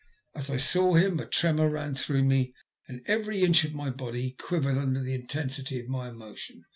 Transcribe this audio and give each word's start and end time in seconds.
As 0.33 0.49
I 0.49 0.57
saw 0.57 0.95
him 0.95 1.19
a 1.19 1.27
tremoor 1.27 1.69
ran 1.69 1.93
through 1.93 2.23
me, 2.23 2.55
and 2.87 3.03
every 3.05 3.43
inch 3.43 3.63
of 3.65 3.75
my 3.75 3.91
body 3.91 4.31
quivered 4.31 4.79
under 4.79 4.99
the 4.99 5.13
intensity 5.13 5.79
of 5.79 5.89
my 5.89 6.09
emotion. 6.09 6.65